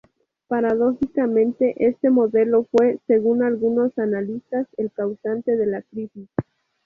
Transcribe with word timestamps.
Paradójicamente, 0.47 1.75
este 1.77 2.09
modelo 2.09 2.65
fue, 2.71 2.97
según 3.05 3.43
algunos 3.43 3.95
analistas, 3.99 4.65
el 4.77 4.91
causante 4.91 5.55
de 5.55 5.67
la 5.67 5.83
crisis. 5.83 6.27